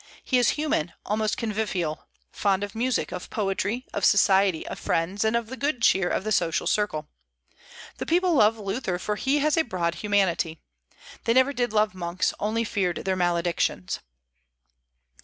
[0.23, 5.35] He is human, almost convivial, fond of music, of poetry, of society, of friends, and
[5.35, 7.07] of the good cheer of the social circle.
[7.99, 10.59] The people love Luther, for he has a broad humanity.
[11.25, 13.99] They never did love monks, only feared their maledictions.